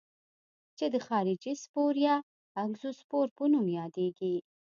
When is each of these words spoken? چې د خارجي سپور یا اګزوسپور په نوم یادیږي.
چې 0.77 0.85
د 0.93 0.95
خارجي 1.07 1.53
سپور 1.63 1.93
یا 2.07 2.15
اګزوسپور 2.63 3.27
په 3.37 3.43
نوم 3.51 3.65
یادیږي. 3.79 4.35